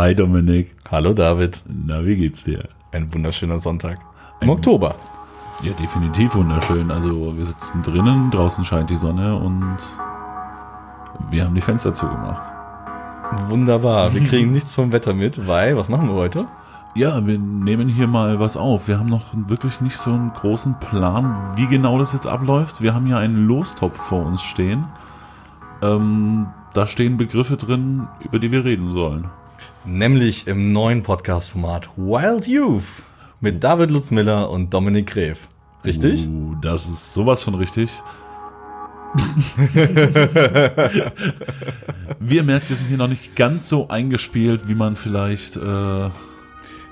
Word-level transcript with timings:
Hi 0.00 0.14
Dominik. 0.14 0.74
Hallo 0.90 1.12
David. 1.12 1.60
Na, 1.66 2.02
wie 2.06 2.16
geht's 2.16 2.44
dir? 2.44 2.70
Ein 2.90 3.12
wunderschöner 3.12 3.60
Sonntag. 3.60 3.98
Im 4.40 4.48
Oktober. 4.48 4.94
Ja, 5.62 5.74
definitiv 5.74 6.34
wunderschön. 6.36 6.90
Also 6.90 7.36
wir 7.36 7.44
sitzen 7.44 7.82
drinnen, 7.82 8.30
draußen 8.30 8.64
scheint 8.64 8.88
die 8.88 8.96
Sonne 8.96 9.36
und 9.36 9.76
wir 11.30 11.44
haben 11.44 11.54
die 11.54 11.60
Fenster 11.60 11.92
zugemacht. 11.92 12.42
Wunderbar. 13.50 14.14
Wir 14.14 14.24
kriegen 14.24 14.50
nichts 14.52 14.74
vom 14.74 14.90
Wetter 14.90 15.12
mit, 15.12 15.46
weil, 15.46 15.76
was 15.76 15.90
machen 15.90 16.08
wir 16.08 16.14
heute? 16.14 16.46
Ja, 16.94 17.26
wir 17.26 17.38
nehmen 17.38 17.86
hier 17.86 18.06
mal 18.06 18.40
was 18.40 18.56
auf. 18.56 18.88
Wir 18.88 18.98
haben 18.98 19.10
noch 19.10 19.26
wirklich 19.34 19.82
nicht 19.82 19.98
so 19.98 20.14
einen 20.14 20.32
großen 20.32 20.80
Plan, 20.80 21.52
wie 21.56 21.66
genau 21.66 21.98
das 21.98 22.14
jetzt 22.14 22.26
abläuft. 22.26 22.80
Wir 22.80 22.94
haben 22.94 23.06
ja 23.06 23.18
einen 23.18 23.46
Lostopf 23.46 23.98
vor 23.98 24.24
uns 24.24 24.40
stehen. 24.42 24.86
Ähm, 25.82 26.46
da 26.72 26.86
stehen 26.86 27.18
Begriffe 27.18 27.58
drin, 27.58 28.08
über 28.20 28.38
die 28.38 28.50
wir 28.50 28.64
reden 28.64 28.90
sollen. 28.92 29.28
Nämlich 29.84 30.46
im 30.46 30.72
neuen 30.72 31.02
Podcast-Format 31.02 31.90
Wild 31.96 32.46
Youth 32.46 33.02
mit 33.40 33.64
David 33.64 33.90
Lutzmiller 33.90 34.50
und 34.50 34.72
Dominik 34.74 35.06
Gräf. 35.06 35.48
Richtig? 35.84 36.26
Uh, 36.28 36.54
das 36.60 36.88
ist 36.88 37.12
sowas 37.14 37.42
von 37.42 37.54
richtig. 37.54 37.90
wir 42.20 42.44
merken, 42.44 42.68
wir 42.68 42.76
sind 42.76 42.86
hier 42.88 42.98
noch 42.98 43.08
nicht 43.08 43.34
ganz 43.34 43.68
so 43.68 43.88
eingespielt, 43.88 44.68
wie 44.68 44.74
man 44.74 44.94
vielleicht 44.94 45.56
äh, 45.56 46.10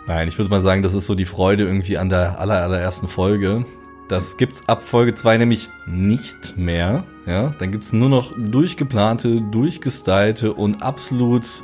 Nein, 0.08 0.26
ich 0.26 0.38
würde 0.38 0.50
mal 0.50 0.62
sagen, 0.62 0.82
das 0.82 0.94
ist 0.94 1.04
so 1.04 1.14
die 1.14 1.26
Freude 1.26 1.64
irgendwie 1.64 1.98
an 1.98 2.08
der 2.08 2.40
aller, 2.40 2.62
allerersten 2.62 3.08
Folge. 3.08 3.66
Das 4.08 4.38
gibt's 4.38 4.66
ab 4.66 4.82
Folge 4.82 5.14
2 5.14 5.36
nämlich 5.36 5.68
nicht 5.86 6.56
mehr. 6.56 7.04
Ja, 7.26 7.50
dann 7.58 7.70
gibt's 7.70 7.92
nur 7.92 8.08
noch 8.08 8.32
durchgeplante, 8.38 9.42
durchgestylte 9.42 10.54
und 10.54 10.82
absolut 10.82 11.62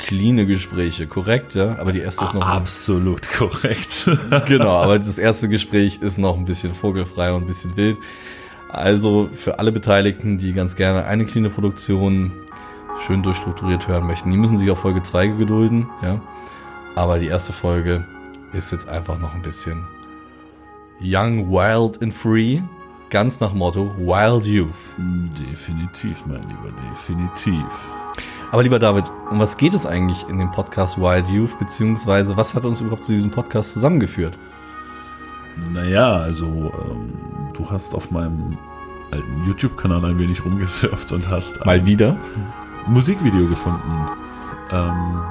cleane 0.00 0.46
Gespräche, 0.46 1.06
korrekt, 1.06 1.54
ja? 1.54 1.78
Aber 1.78 1.92
die 1.92 2.00
erste 2.00 2.24
ist 2.24 2.34
noch 2.34 2.42
absolut 2.42 3.28
korrekt. 3.30 4.10
genau, 4.46 4.82
aber 4.82 4.98
das 4.98 5.18
erste 5.18 5.48
Gespräch 5.48 6.00
ist 6.00 6.18
noch 6.18 6.36
ein 6.36 6.44
bisschen 6.44 6.74
vogelfrei 6.74 7.32
und 7.32 7.44
ein 7.44 7.46
bisschen 7.46 7.76
wild. 7.76 7.98
Also 8.68 9.28
für 9.32 9.58
alle 9.58 9.72
Beteiligten, 9.72 10.38
die 10.38 10.52
ganz 10.52 10.76
gerne 10.76 11.04
eine 11.04 11.26
cleane 11.26 11.50
Produktion 11.50 12.32
schön 13.06 13.22
durchstrukturiert 13.22 13.88
hören 13.88 14.06
möchten, 14.06 14.30
die 14.30 14.36
müssen 14.36 14.58
sich 14.58 14.70
auf 14.70 14.78
Folge 14.78 15.02
2 15.02 15.28
gedulden, 15.28 15.88
ja? 16.02 16.20
Aber 16.96 17.18
die 17.18 17.26
erste 17.26 17.52
Folge 17.52 18.04
ist 18.52 18.72
jetzt 18.72 18.88
einfach 18.88 19.18
noch 19.18 19.34
ein 19.34 19.42
bisschen 19.42 19.86
Young, 21.00 21.50
Wild 21.50 22.02
and 22.02 22.12
Free. 22.12 22.60
Ganz 23.10 23.40
nach 23.40 23.54
Motto 23.54 23.94
Wild 23.96 24.46
Youth. 24.46 24.96
Definitiv, 24.98 26.24
mein 26.26 26.42
Lieber, 26.42 26.70
definitiv. 26.90 27.64
Aber 28.50 28.62
lieber 28.62 28.78
David, 28.78 29.04
um 29.30 29.38
was 29.38 29.56
geht 29.56 29.74
es 29.74 29.86
eigentlich 29.86 30.28
in 30.28 30.38
dem 30.38 30.50
Podcast 30.50 30.98
Wild 30.98 31.28
Youth, 31.28 31.58
beziehungsweise 31.58 32.36
was 32.36 32.54
hat 32.54 32.64
uns 32.64 32.80
überhaupt 32.80 33.04
zu 33.04 33.12
diesem 33.12 33.30
Podcast 33.30 33.72
zusammengeführt? 33.72 34.36
Naja, 35.72 36.14
also 36.14 36.46
ähm, 36.46 37.12
du 37.54 37.70
hast 37.70 37.94
auf 37.94 38.10
meinem 38.10 38.58
alten 39.12 39.44
YouTube-Kanal 39.46 40.04
ein 40.04 40.18
wenig 40.18 40.44
rumgesurft 40.44 41.12
und 41.12 41.28
hast 41.28 41.64
mal 41.64 41.84
wieder 41.86 42.16
Musikvideo 42.86 43.46
gefunden. 43.46 44.08
Ähm, 44.72 45.22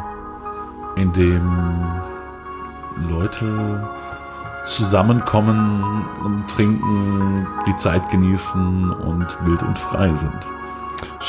in 0.95 1.14
dem 1.14 1.92
Leute 3.09 3.90
zusammenkommen 4.66 6.06
und 6.23 6.47
trinken, 6.50 7.47
die 7.66 7.75
Zeit 7.75 8.09
genießen 8.09 8.92
und 8.92 9.45
wild 9.45 9.64
und 9.64 9.80
frei 9.80 10.14
sind. 10.14 10.59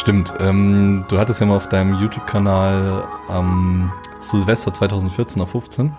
Stimmt. 0.00 0.32
Ähm, 0.40 1.04
du 1.08 1.18
hattest 1.18 1.42
ja 1.42 1.46
mal 1.46 1.56
auf 1.56 1.68
deinem 1.68 1.98
YouTube-Kanal 1.98 3.06
am 3.28 3.92
Silvester 4.18 4.72
2014 4.72 5.42
auf 5.42 5.50
15 5.50 5.94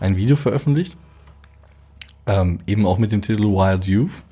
ein 0.00 0.16
Video 0.16 0.34
veröffentlicht. 0.34 0.96
Ähm, 2.26 2.60
eben 2.66 2.86
auch 2.86 2.96
mit 2.96 3.12
dem 3.12 3.20
Titel 3.20 3.42
Wild 3.42 3.84
Youth. 3.84 4.22